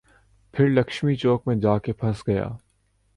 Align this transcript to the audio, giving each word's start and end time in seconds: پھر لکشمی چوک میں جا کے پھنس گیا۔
پھر 0.53 0.67
لکشمی 0.69 1.15
چوک 1.15 1.47
میں 1.47 1.55
جا 1.55 1.77
کے 1.77 1.93
پھنس 1.93 2.27
گیا۔ 2.27 2.47